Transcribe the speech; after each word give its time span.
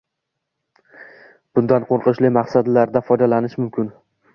Bundan 1.59 1.87
qoʻrqinchli 1.93 2.35
maqsadlarda 2.41 3.07
foydalanish 3.13 3.65
mumkin 3.67 3.99